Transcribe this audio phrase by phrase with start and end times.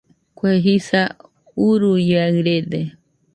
[0.37, 1.01] Kue jisa
[1.67, 2.81] uruiaɨrede